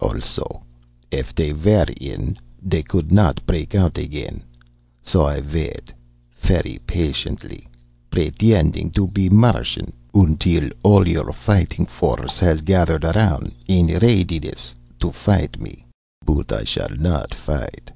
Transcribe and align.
Also, 0.00 0.64
if 1.12 1.32
they 1.32 1.52
were 1.52 1.86
in 2.00 2.36
they 2.60 2.82
could 2.82 3.12
not 3.12 3.46
break 3.46 3.76
out 3.76 3.96
again. 3.96 4.42
So 5.04 5.22
I 5.22 5.38
wait, 5.38 5.92
fery 6.32 6.80
patiently 6.84 7.68
pretending 8.10 8.90
to 8.90 9.06
be 9.06 9.28
a 9.28 9.32
Martian 9.32 9.92
until 10.12 10.68
all 10.82 11.06
your 11.06 11.32
Fighting 11.32 11.86
Force 11.86 12.40
has 12.40 12.60
gathered 12.62 13.04
around 13.04 13.54
in 13.68 13.86
readiness 13.86 14.74
to 14.98 15.12
fight 15.12 15.60
me. 15.60 15.86
But 16.26 16.50
I 16.50 16.64
shall 16.64 16.90
not 16.96 17.32
fight. 17.32 17.92